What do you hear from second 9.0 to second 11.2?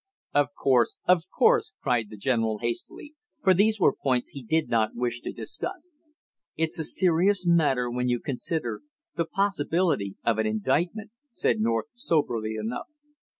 the possibility of an indictment,"